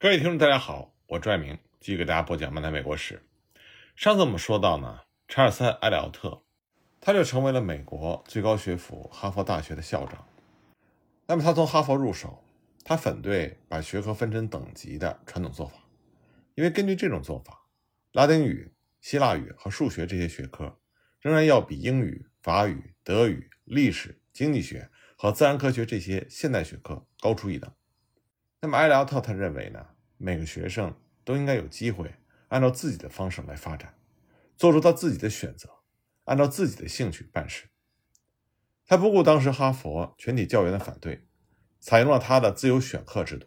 [0.00, 3.20] 各位听众，大家好，我朱爱明继续给大家播讲漫谈美国史。
[3.96, 6.44] 上次我们说到呢，查尔斯·埃里奥特，
[7.00, 10.24] 他就成为了美国最高学府哈佛大学的校长。
[11.26, 12.44] 那么他从哈佛入手，
[12.84, 15.78] 他反对把学科分成等级的传统做法，
[16.54, 17.66] 因为根据这种做法，
[18.12, 20.78] 拉丁语、希腊语和数学这些学科
[21.18, 27.68] 仍然要比英语、法语、德语、历史、经济学和自然科学这些现代学科高出一等。
[28.60, 29.86] 那么埃里奥特他认为呢，
[30.16, 32.12] 每个学生都应该有机会
[32.48, 33.96] 按照自己的方式来发展，
[34.56, 35.70] 做出他自己的选择，
[36.24, 37.68] 按照自己的兴趣办事。
[38.84, 41.28] 他不顾当时哈佛全体教员的反对，
[41.78, 43.46] 采用了他的自由选课制度。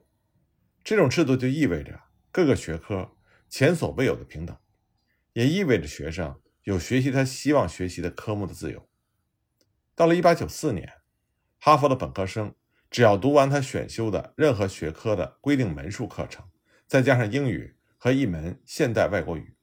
[0.84, 2.00] 这种制度就意味着
[2.32, 3.18] 各个学科
[3.50, 4.58] 前所未有的平等，
[5.34, 8.88] 也意味着学生有学习他希望学习的科目的自由。
[9.94, 10.94] 到了1894年，
[11.60, 12.56] 哈佛的本科生。
[12.92, 16.46] 只要读完他选修的任何学科的规定门数课程，
[16.86, 19.56] 再加上英语和一门现代外国语，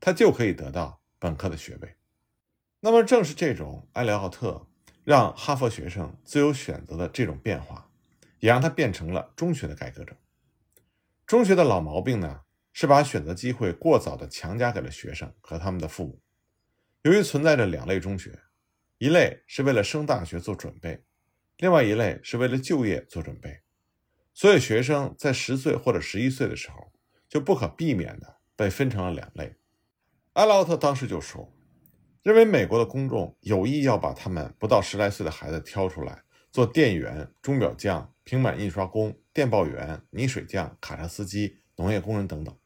[0.00, 1.94] 他就可以得到本科的学位。
[2.80, 4.66] 那么，正是这种埃里奥特
[5.04, 7.88] 让哈佛学生自由选择的这种变化，
[8.40, 10.16] 也让他变成了中学的改革者。
[11.24, 12.40] 中学的老毛病呢，
[12.72, 16.20] 是把选择机会过早的强加给了学生和他们的父母。
[17.02, 18.40] 由于存在着两类中学，
[18.98, 21.04] 一类是为了升大学做准备。
[21.62, 23.60] 另外一类是为了就业做准备，
[24.34, 26.90] 所以学生在十岁或者十一岁的时候
[27.28, 29.54] 就不可避免的被分成了两类。
[30.32, 31.54] 艾劳特当时就说，
[32.24, 42.58] 认为美国的公众有意要把他们不到十来岁的孩子挑出来做店员、钟表匠、平板印刷工、电报员、泥水匠、卡车司机、农业工人等等，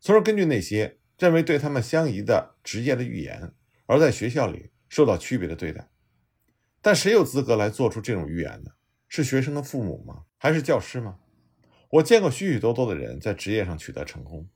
[0.00, 3.54] 从而根据那些认为对他们相宜的职业的预言，
[3.86, 5.88] 而在学校里受到区别的对待。
[6.84, 8.72] 但谁有资格来做出这种预言呢？
[9.08, 10.24] 是学生的父母吗？
[10.36, 11.16] 还是教师吗？
[11.88, 14.46] 我见过许许多多的人在职业上取得成功，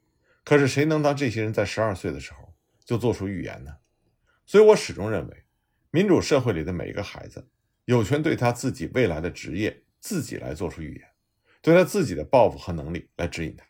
[0.44, 2.54] 可是谁能当这些人在十二岁的时候
[2.84, 3.78] 就做出预言呢？
[4.44, 5.44] 所以我始终认为，
[5.90, 7.48] 民主社会里的每一个孩子
[7.86, 11.08] 有权对他自己未来的职业自己来做出预言，
[11.62, 13.64] 对他自己的抱负和能力来指引他。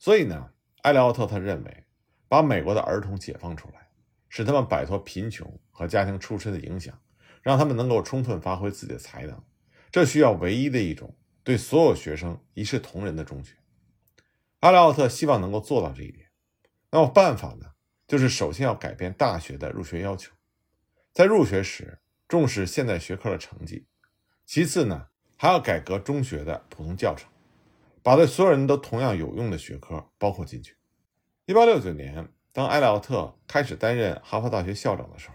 [0.00, 0.50] 所以呢，
[0.82, 1.84] 埃里奥特他认为，
[2.26, 3.88] 把美国的儿童解放出来，
[4.28, 7.00] 使他们摆脱贫穷和家庭出身的影响。
[7.42, 9.42] 让他们能够充分发挥自己的才能，
[9.90, 13.54] 这需要唯一的一种对所有学生一视同仁的中学。
[14.60, 16.28] 阿里奥特希望能够做到这一点。
[16.90, 17.72] 那么办法呢？
[18.06, 20.32] 就是首先要改变大学的入学要求，
[21.12, 23.84] 在入学时重视现代学科的成绩；
[24.46, 27.30] 其次呢，还要改革中学的普通教程，
[28.02, 30.76] 把对所有人都同样有用的学科包括进去。
[31.44, 35.34] 一八六九年，当埃里奥特开始担任哈佛大学校长的时候。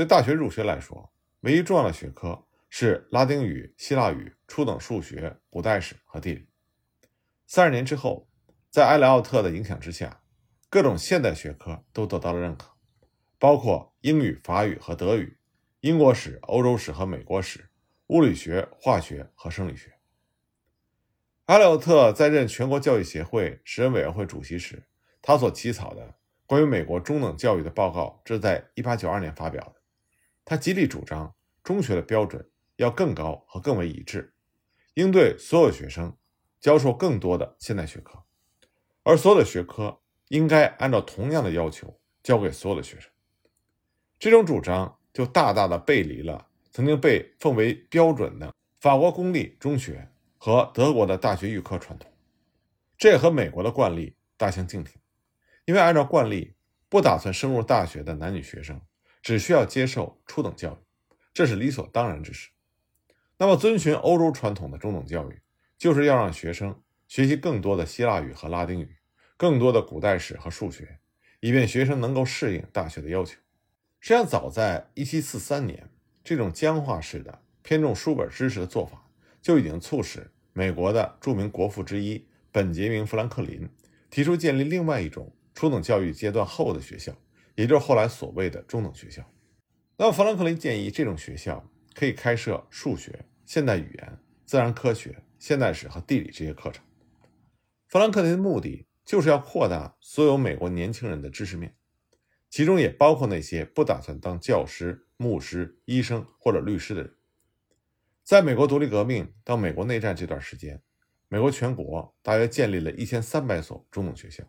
[0.00, 6.48] 对大学入学来说，唯一重要的学科是拉丁语、希腊语、初等数学、古代史和地理。
[7.46, 8.26] 三十年之后，
[8.70, 10.22] 在埃莱奥特的影响之下，
[10.70, 12.70] 各种现代学科都得到了认可，
[13.38, 15.36] 包括英语、法语和德语、
[15.80, 17.68] 英国史、欧洲史和美国史、
[18.06, 19.92] 物理学、化学和生理学。
[21.44, 24.82] 埃莱奥特在任全国教育协会时任委员会主席时，
[25.20, 26.14] 他所起草的
[26.46, 29.79] 关于美国中等教育的报告，这是在1892年发表的。
[30.50, 32.44] 他极力主张中学的标准
[32.74, 34.34] 要更高和更为一致，
[34.94, 36.16] 应对所有学生
[36.60, 38.20] 教授更多的现代学科，
[39.04, 43.08] 而所有的学科应该按照同样的要求教给所有的学生。
[44.18, 52.10] 这种主张就大大的背离了曾经被奉为标准的法国公立中学和德国的大学预科传统，
[52.98, 55.00] 这也和美国的惯例大相径庭。
[55.64, 56.54] 因为按照惯例，
[56.88, 58.80] 不打算升入大学的男女学生。
[59.22, 60.78] 只需要接受初等教育，
[61.32, 62.50] 这是理所当然之事。
[63.38, 65.40] 那么，遵循欧洲传统的中等教育，
[65.78, 68.96] 就是要让学生学习更多的希腊语和拉丁语，
[69.36, 70.98] 更多的古代史和数学，
[71.40, 73.38] 以便学生能够适应大学的要求。
[74.00, 75.90] 实际上，早在1743年，
[76.22, 79.06] 这种僵化式的偏重书本知识的做法，
[79.40, 83.68] 就已经促使美国的著名国父之一本杰明·富兰克林
[84.10, 87.14] 提出建立另外一种初等教育阶段后的学校。
[87.60, 89.22] 也就是后来所谓的中等学校。
[89.98, 91.62] 那么，富兰克林建议这种学校
[91.94, 96.82] 可以开设数学、现代语言、自然科学、现代史和地理这些课程。
[97.86, 101.76] 富兰克林的目的就是要扩大所有美国年轻人的知识面，
[102.48, 107.14] 其中也包括那些不打算当教师、牧师、医生或者律师的人。
[108.24, 110.80] 在美国独立革命到美国内战这段时间，
[111.28, 114.44] 美国全国大约建立了一千三百所中等学校，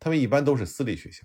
[0.00, 1.24] 他们一般都是私立学校。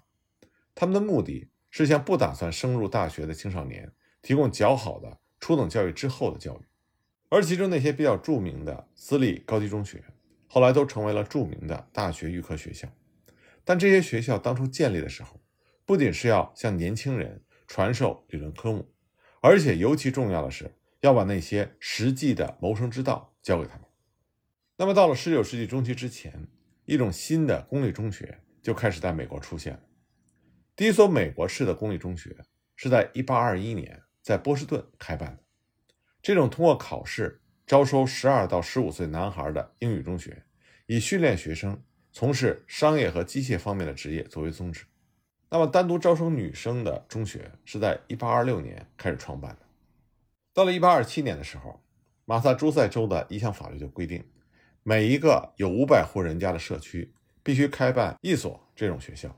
[0.75, 3.91] 他们的目的是向不打算升入大学的青少年
[4.21, 6.65] 提供较好的初等教育之后的教育，
[7.29, 10.03] 而其中那些比较著名的私立高级中学，
[10.47, 12.87] 后来都成为了著名的大学预科学校。
[13.63, 15.39] 但这些学校当初建立的时候，
[15.85, 18.91] 不仅是要向年轻人传授理论科目，
[19.41, 23.85] 而且尤其重要的是要把那些实际的谋生之道教给他们。
[24.77, 26.47] 那么到了19世纪中期之前，
[26.85, 29.79] 一种新的公立中学就开始在美国出现了。
[30.75, 32.35] 第一所美国式的公立中学
[32.75, 35.43] 是在1821年在波士顿开办的。
[36.21, 40.43] 这种通过考试招收12到15岁男孩的英语中学，
[40.87, 41.81] 以训练学生。
[42.11, 44.85] 从事商业和机械方面的职业作为宗旨。
[45.49, 49.65] 那么，单独招收女生的中学是在1826年开始创办的。
[50.53, 51.83] 到了1827年的时候，
[52.23, 54.23] 马萨诸塞州的一项法律就规定，
[54.81, 57.13] 每一个有500户人家的社区
[57.43, 59.37] 必须开办一所这种学校，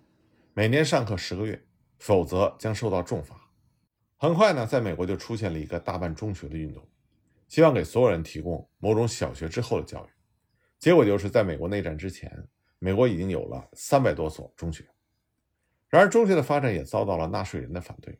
[0.57, 1.67] 每年上课十个月，
[1.99, 3.39] 否则将受到重罚。
[4.15, 6.83] 很快呢，在美国就出现了一个大办中学的运动，
[7.47, 10.09] 希望给所有人提供某种小学之后的教育。
[10.79, 12.47] 结果就是在美国内战之前。
[12.79, 14.83] 美国已经有了三百多所中学，
[15.89, 18.19] 然而中学的发展也遭到了纳税人的反对。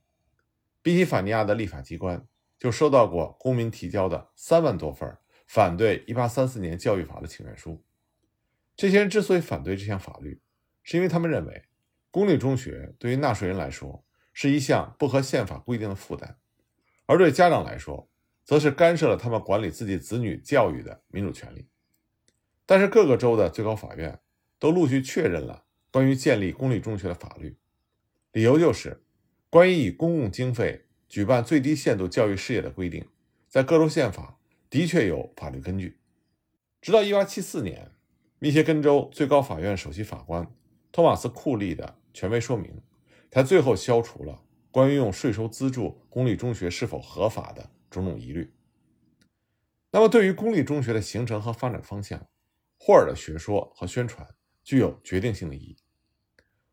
[0.83, 2.23] 宾夕法尼亚的立法机关
[2.59, 5.17] 就收到过公民提交的三万多份
[5.47, 7.83] 反对1834年教育法的请愿书。
[8.75, 10.39] 这些人之所以反对这项法律，
[10.83, 11.63] 是因为他们认为
[12.17, 14.03] 公立中学对于纳税人来说
[14.33, 16.35] 是一项不合宪法规定的负担，
[17.05, 18.09] 而对家长来说，
[18.43, 21.67] 则是干涉了他们管理自己子女教育的民主权利。
[22.65, 24.19] 但是各个州的最高法院。
[24.59, 27.55] 都陆续确认了关于建立公立中学的法律，
[28.31, 29.03] 理由就是
[29.51, 33.05] 关于以公共经费举办最低限度教育事业的规定，
[33.47, 35.99] 在各州宪法的确有法律根据。
[36.81, 37.91] 直到1874年，
[38.39, 40.51] 密歇根州最高法院首席法官
[40.91, 42.81] 托马斯·库利的权威说明，
[43.29, 48.51] 才最后消除了关于用税收资助公立中学是否合法的种种疑虑。
[49.91, 52.27] 那么，对于公立中学的形成和发展方向，
[52.79, 54.27] 霍尔的学说和宣传。
[54.63, 55.77] 具有决定性的意义。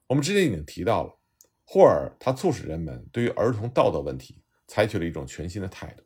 [0.06, 1.18] 我们之前已经提到了，
[1.62, 6.02] 霍尔他促使人们对于儿童道德问题采取了一种全新的态度。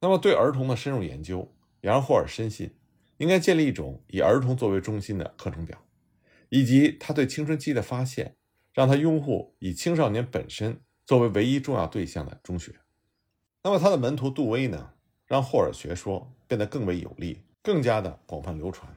[0.00, 2.74] 那么，对儿童的深入研究也让霍尔深信，
[3.18, 5.78] 应该建立一种以儿童作为中心的课程表，
[6.48, 8.34] 以及他对青春期的发现，
[8.72, 12.74] 让他拥护以青少年本身作为唯一重要对象的中学。
[13.62, 14.94] 那么，他的门徒杜威呢，
[15.26, 18.92] 让霍尔学说变得更为有力，更加的广泛流传。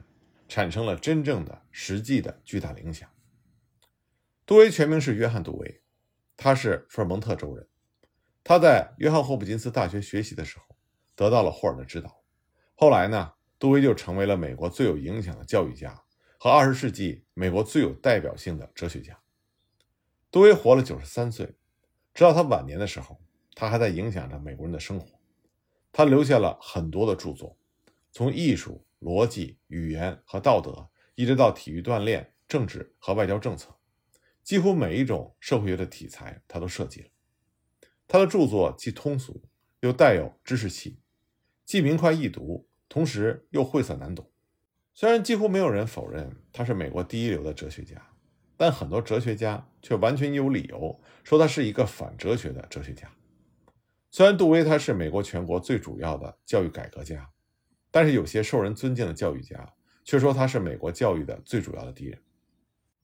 [0.48, 3.10] 产生了真正的、实际的巨大影响。
[4.46, 5.82] 杜威全名是约翰·杜威，
[6.36, 7.66] 他是弗尔蒙特州人。
[8.44, 10.76] 他在约翰霍普金斯大学学习的时候，
[11.16, 12.22] 得到了霍尔的指导。
[12.76, 16.00] 后来呢，杜威就成为了美国最有影响的教育家
[16.38, 19.18] 和二十世纪美国最有代表性的哲学家。
[20.36, 21.54] 杜威活了九十三岁，
[22.12, 23.18] 直到他晚年的时候，
[23.54, 25.18] 他还在影响着美国人的生活。
[25.90, 27.56] 他留下了很多的著作，
[28.12, 28.84] 从艺术。
[29.00, 33.74] 逻辑、语言和道德，一直到体育锻炼、政治和外交政策，
[34.42, 37.08] 几乎每一种社会学的题材，他都涉及了。
[38.06, 39.42] 他的著作既通俗
[39.80, 41.00] 又带有知识气，
[41.64, 44.30] 既明快易读，同时又晦涩难懂。
[44.92, 48.15] 虽然几乎没有人否认他是美国第一流的哲学家，
[48.56, 53.10] 但很多哲学家却完全有理由说他是一个反哲学的哲学家。
[54.10, 57.30] 虽然杜威他是美国全国最主要的教育改革家。
[57.88, 59.72] 但是有些受人尊敬的教育家
[60.04, 62.18] 却说他是美国教育的最主要的敌人。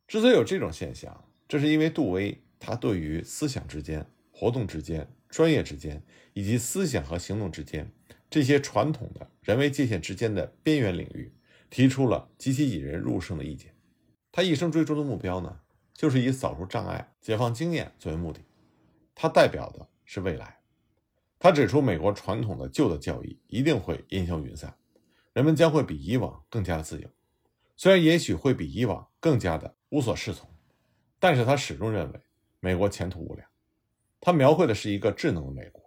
[0.06, 6.02] 之所以有这种现象，这是因为杜威他对于思想之间、活动之间、专业之间
[6.34, 7.90] 以及思想和行动之间
[8.28, 11.32] 这些传统的人为界限之间的边缘领域，
[11.70, 13.71] 提出了极其引人入胜的意见。
[14.32, 15.60] 他一生追逐的目标呢，
[15.92, 18.40] 就是以扫除障碍、解放经验作为目的。
[19.14, 20.58] 他代表的是未来。
[21.38, 24.74] 他指出，美国传统的旧的教义一定会烟消云散。
[25.32, 27.08] 人们将会比以往更加的自由，
[27.76, 30.48] 虽然也许会比以往更加的无所适从，
[31.18, 32.20] 但是他始终认为
[32.60, 33.48] 美国前途无量。
[34.20, 35.82] 他描绘的是一个智能的美国，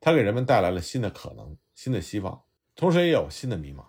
[0.00, 2.42] 他给人们带来了新的可能、新的希望，
[2.74, 3.84] 同时也有新的迷茫。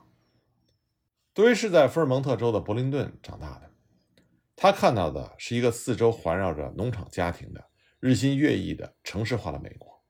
[1.34, 3.71] 杜威是在福尔蒙特州的伯林顿长大的，
[4.64, 10.04] 他看到的是一个四周环绕着农场家庭的日新月异的城市化的美国，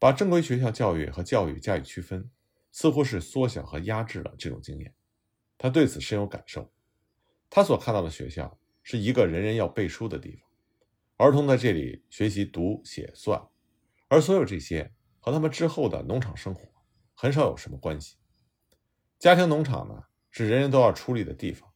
[0.00, 2.28] 把正规学校教育和教育加以区分。
[2.72, 4.92] 似乎是缩小和压制了这种经验，
[5.56, 6.72] 他对此深有感受。
[7.48, 10.50] 他所看到的学校是一个人人要背书的地方，
[11.18, 13.40] 儿童在这里学习读写算，
[14.08, 16.68] 而所有这些和他们之后的农场生活
[17.14, 18.16] 很少有什么关系。
[19.20, 20.02] 家庭农场呢，
[20.32, 21.71] 是人人都要出力的地方，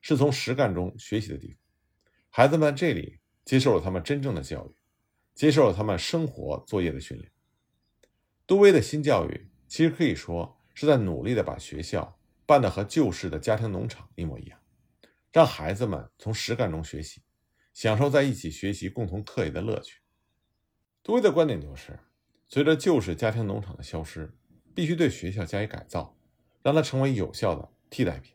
[0.00, 1.56] 是从实干中学习的地方。
[2.28, 4.74] 孩子们这里接受了他们真正的教育，
[5.34, 7.30] 接受了他们生活作业的训练。
[8.46, 9.46] 杜威的新教育。
[9.70, 14.58] 其实可以说是在努力的把学校办的和旧式的家庭农场一模一样，
[15.30, 17.22] 让孩子们从实干中学习，
[17.72, 20.00] 享受在一起学习、共同课业的乐趣。
[21.04, 21.96] 杜威的观点就是，
[22.48, 24.36] 随着旧式家庭农场的消失，
[24.74, 26.18] 必须对学校加以改造，
[26.64, 28.34] 让它成为有效的替代品。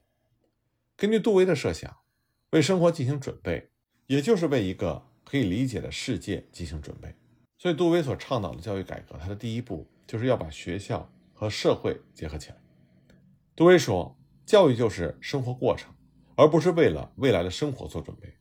[0.97, 1.97] 根据杜威的设想，
[2.51, 3.69] 为生活进行准备，
[4.07, 7.13] 也就是为一个可以理解的世界进行准备。
[7.57, 12.57] 所以，杜威所倡导的教育改革，它的第一步就是要把学校和社会结合起来。
[13.55, 15.93] 杜威说：“教育就是生活过程，
[16.35, 18.33] 而不是为了未来的生活做准备。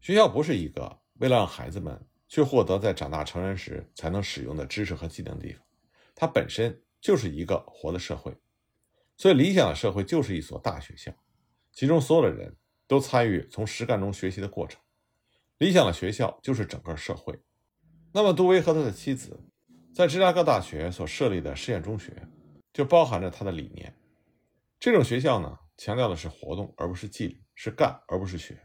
[0.00, 5.62] 学校不是一个为了让孩子们去获得在长大成人时才能使用的知识和技能的地方，
[6.14, 8.36] 它本身就是一个活的社会。
[9.16, 11.12] 所以，理想的社会就是一所大学校，
[11.78, 12.56] 其中所有的人
[12.88, 14.80] 都参与从实干中学习的过程。
[15.58, 17.38] 理想的学校就是整个社会。
[18.10, 19.38] 那么，杜威和他的妻子
[19.94, 22.26] 在芝加哥大学所设立的实验中学，
[22.72, 23.94] 就包含着他的理念。”
[24.80, 28.60] 这种学校呢，强调的是活动，而不是纪律；是干，而不是学。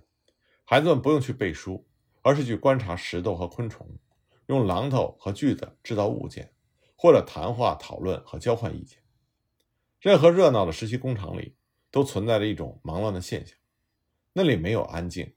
[0.66, 1.88] 孩子们不用去背书，
[2.24, 3.88] 而是去观察石头和昆虫，
[4.48, 6.52] 用榔头和锯子制造物件，
[6.96, 9.04] 或者谈话、讨论和交换意见。
[10.00, 11.56] 任何热闹的实习工厂里
[11.94, 13.56] 都存在着一种忙乱的现象，
[14.34, 15.32] 那里没有安静，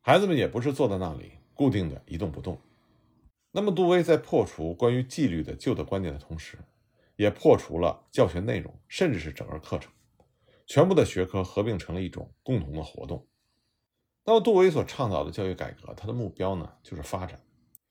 [0.00, 2.56] 孩子们也不是坐在那里固定的一动不动。
[3.50, 6.58] 那么，杜威在破除关于纪律的旧的观念的同时，
[7.16, 9.90] 也破除了教学内容，甚至是整个课程。
[10.64, 13.26] 全部的学科合并成了一种共同的活动。
[14.24, 17.40] 那么，杜威所倡导的教育改革，它的目标呢，就是发展。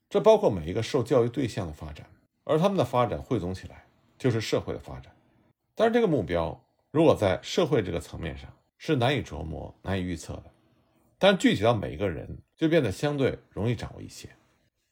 [0.09, 2.09] 这包括每一个受教育对象的发展，
[2.45, 3.85] 而他们的发展汇总起来
[4.17, 5.13] 就是社会的发展。
[5.75, 6.64] 但是，这个目标
[6.95, 10.53] 如果在社会这个层面上是难以琢磨、难以预测的，
[11.19, 14.29] 但具体到每一个人，就变得相对容易掌握一些。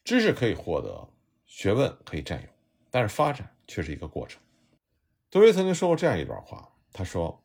[0.03, 1.07] 知识可以获得，
[1.45, 2.50] 学问可以占有，
[2.91, 4.41] 但是发展却是一个过程。
[5.31, 7.41] 杜威曾经说过这样一段话，他说。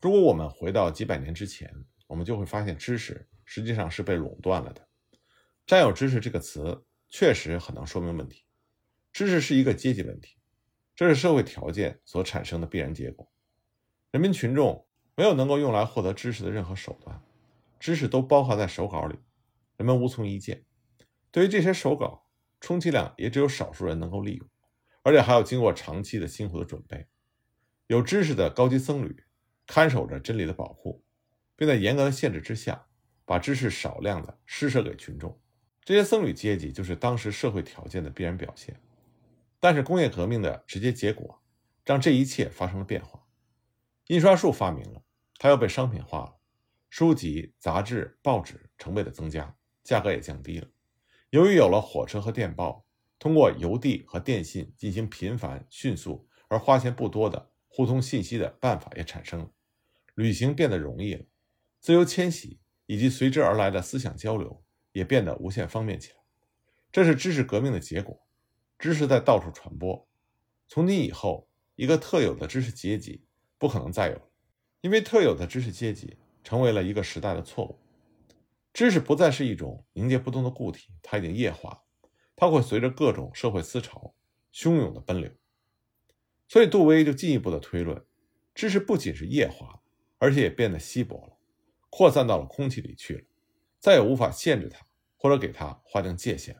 [0.00, 1.70] 如果我们回到几百年之前，
[2.06, 4.88] 我们就会发现知识实际上是被垄断了的。
[5.66, 8.46] 占有知识这个词确实很能说明问题。
[9.12, 10.38] 知识是一个阶级问题，
[10.96, 13.30] 这是社会条件所产生的必然结果。
[14.10, 17.22] 人民群众没有能够用来获得知识的任何手段，
[17.78, 19.18] 知识都包含在手稿里，
[19.76, 20.64] 人们无从一见。
[21.30, 22.26] 对于这些手稿，
[22.60, 24.48] 充其量也只有少数人能够利用，
[25.02, 27.06] 而且还要经过长期的辛苦的准备。
[27.86, 29.24] 有知识的高级僧侣。
[29.66, 31.04] 看守着真理的保护，
[31.54, 32.86] 并在严格的限制之下，
[33.24, 35.40] 把知识少量的施舍给群众。
[35.84, 38.80] 这些僧侣阶级就是当时社会条件的必然表现。
[39.60, 41.40] 但是工业革命的直接结果，
[41.84, 43.19] 让这一切发生了变化。
[44.10, 45.00] 印刷术发明了，
[45.38, 46.36] 它又被商品化了，
[46.88, 50.66] 书籍、杂志、报纸成倍的增加，价格也降低了。
[51.30, 52.84] 由于有了火车和电报，
[53.20, 59.50] 通过邮递和电信进行频繁、迅速而花钱不多的互通信息的办法也产生了。
[60.16, 61.24] 旅行变得容易了，
[61.78, 66.16] 自由迁徙以及随之而来的思想交流也变得无限方便起来。
[66.90, 68.20] 这是知识革命的结果，
[68.76, 70.08] 知识在到处传播。
[70.66, 73.24] 从今以后，一个特有的知识阶级
[73.60, 74.20] 不可能再有，
[74.80, 77.78] 因为特有的知识阶级成为了一个时代的错误。
[78.72, 81.84] 知识不再是一种凝结不动的固体，它已经液化，
[82.34, 84.12] 它会随着各种社会思潮
[84.52, 85.30] 汹涌的奔流。
[86.48, 88.04] 所以，杜威就进一步的推论，
[88.52, 89.76] 知识不仅是液化。
[90.22, 91.38] 而且也变得稀薄了，
[91.88, 93.24] 扩散到了空气里去了，
[93.78, 94.84] 再也无法限制它
[95.16, 96.54] 或者给它划定界限。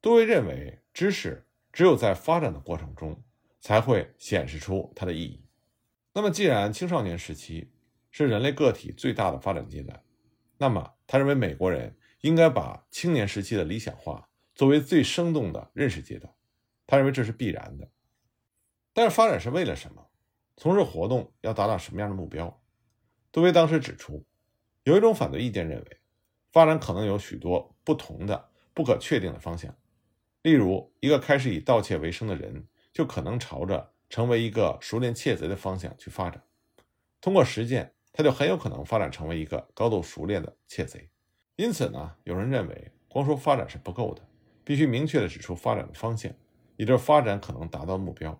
[0.00, 3.22] 杜威认为，知识只有在发展的过程中
[3.60, 5.41] 才会显示出它的意义。
[6.14, 7.70] 那么，既然青少年时期
[8.10, 10.02] 是人类个体最大的发展阶段，
[10.58, 16.32] 那么他认为美国人应该把青年时期的理想化作为最生动的认识阶段。
[16.86, 17.88] 他认为这是必然的。
[18.92, 20.08] 但是，发展是为了什么？
[20.58, 22.62] 从事活动要达到什么样的目标？
[23.32, 24.26] 杜威当时指出，
[24.84, 26.00] 有一种反对意见认为，
[26.52, 29.74] 发展可能有许多不同的、不可确定的方向。
[30.42, 36.44] 例如，一个开始以盗窃为生的人，就可能朝着成为一个熟练窃贼的方向去发展。
[37.18, 41.08] 通过实践，他就很有可能发展成为一个高度熟练的窃贼。
[41.56, 44.28] 因此呢，有人认为，光说发展是不够的，
[44.64, 46.30] 必须明确的指出发展的方向，
[46.76, 48.38] 也就是发展可能达到目标。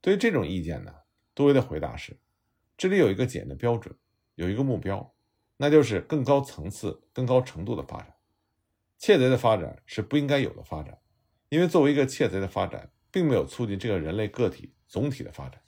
[0.00, 0.94] 对于这种意见呢，
[1.34, 2.18] 杜威的回答是。
[2.78, 3.94] 这里有一个检验的标准，
[4.36, 5.14] 有一个目标，
[5.58, 8.14] 那就是更高层次、更高程度的发展。
[8.96, 10.98] 窃贼的发展是不应该有的发展，
[11.50, 15.62] 因为作为一个窃贼的发展，并没有促进这个人类个体总体的发展。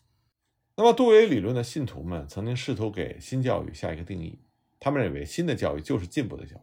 [0.75, 4.41] 那么，杜威理论的信徒们曾经试图给新教育下一个定义，
[4.79, 6.61] 他们认为新的教育就是进步的教育。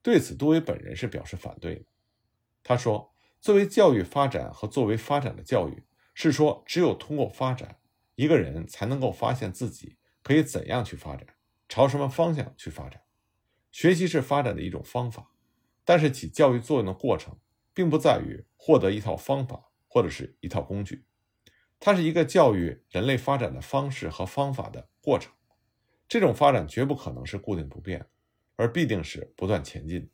[0.00, 1.84] 对此，杜威本人是表示反对的。
[2.62, 5.82] 他说：“作为教育发展和作为发展的教育，
[6.14, 7.76] 是说只有通过发展。”
[8.14, 11.26] 一个人才能够发现自己可以怎样去发展，
[11.68, 13.00] 朝什么方向去发展。
[13.72, 15.30] 学习是发展的一种方法，
[15.86, 17.38] 但是起教育作用的过程，
[17.72, 21.06] 并不在于获得一套方法或者是一套工具，
[21.80, 25.32] 它是一个教育人类发展的方式和方法的过程。
[26.06, 28.06] 这种发展绝不可能是固定不变，
[28.56, 30.10] 而必定是不断前进。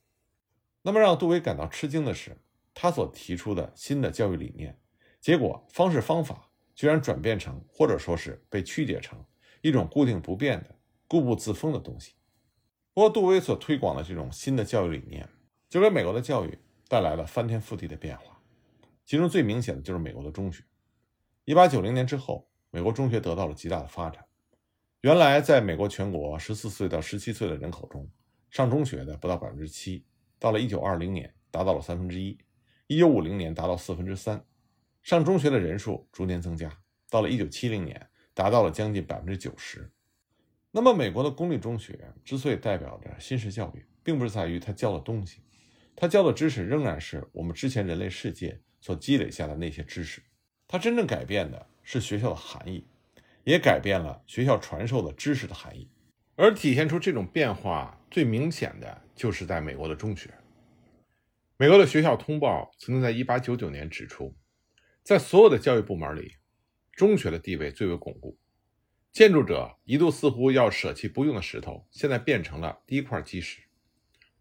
[0.83, 2.41] 那么，让杜威感到吃惊的是，
[2.73, 4.79] 他所提出的新的教育理念，
[5.21, 9.19] 结果方式方法居然转变成，或者说是被曲解成
[9.63, 12.13] 一种固定不变的、固步自封的东西。
[12.95, 15.29] 不过，杜威所推广的这种新的教育理念，
[15.69, 18.41] 就给美国的教育带来了翻天覆地的变化。
[19.05, 20.63] 其中最明显的就是美国的中学。
[21.47, 24.25] 一八九零年之后，美国中学得到了极大的发展。
[25.03, 28.11] 原来，在美国全国十四岁到十七岁的人口中，
[28.51, 30.05] 上中学的不到百分之七。
[30.41, 32.37] 到了一九二零年，达到了三分之一；
[32.89, 34.45] 一九五零年达到四分之三，
[35.05, 36.69] 上中学的人数逐年增加。
[37.09, 39.89] 到了一九七零年，达到了将近百分之九十。
[40.73, 45.43] 那么，美国的公立中学之所以代表着新式教育，并不是在于它教的东西，
[45.95, 50.21] 它教的知识仍然是我们之前人类世界所积累下的那些知识。
[50.69, 52.87] 它真正改变的是学校的含义，
[53.45, 55.89] 也改变了学校传授的知识的含义。
[56.35, 60.35] 而体现出这种变化最明显的就是在美国的中学。
[61.57, 64.37] 美国的学校通报曾经在1899年指出，
[65.03, 66.35] 在所有的教育部门里，
[66.93, 68.37] 中学的地位最为巩固。
[69.13, 73.63] 建筑者一度似乎要舍弃不用的石头，现在变成了第一块基石。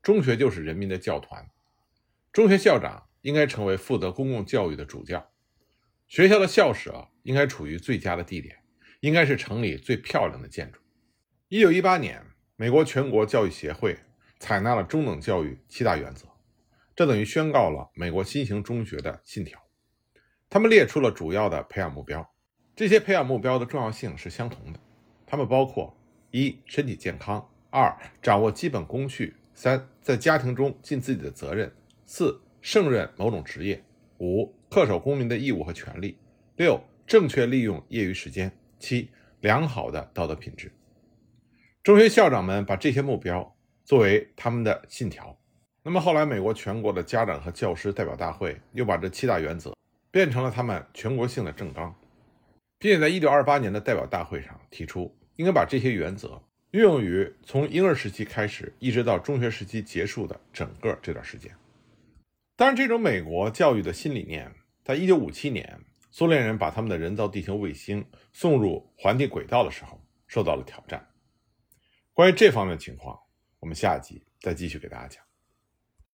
[0.02, 1.50] 中学就是人民的教团，
[2.34, 5.32] 中学校长应该成为负责公共教育的主教，
[6.08, 8.56] 学校的校舍应该处于最佳的地点，
[9.00, 10.80] 应该是城里最漂亮的建筑。
[11.50, 12.24] 一九一八年，
[12.56, 13.98] 美国全国教育协会
[14.40, 16.28] 采纳了中等教育七大原则，
[16.96, 19.60] 这等于宣告了美国新型中学的信条。
[20.48, 22.34] 他们列出了主要的培养目标，
[22.76, 24.80] 这些培养目标的重要性是相同的。
[25.26, 25.98] 它们包括：
[26.32, 31.68] 一、身体健康；二、掌握基本工序；三、在家庭中尽自己的责任；
[32.06, 33.80] 四、胜任某种职业；
[34.20, 36.16] 五、恪守公民的义务和权利；
[36.56, 38.50] 六、正确利用业余时间；
[38.80, 39.10] 七、
[39.42, 40.72] 良好的道德品质。
[41.84, 45.38] 中学校长们把这些目标作为他们的信条。
[45.84, 49.76] 那么后来，美国全国的家长和教师代表大会又把这七大原则
[50.10, 51.96] 变成了他们全国性的政纲，
[52.80, 61.56] 并且在1928年的代表大会上提出，应该把这些原则运用于从婴儿时期开始一直到中学时期结束的整个这段时间。
[62.58, 64.50] 当然，这种美国教育的新理念，
[64.82, 65.78] 在一九五七年
[66.10, 71.06] 苏联人把他们的人造地球卫星送入环地轨道的时候，受到了挑战。
[72.14, 73.20] 关于这方面的情况，
[73.60, 75.25] 我们下集再继续给大家讲。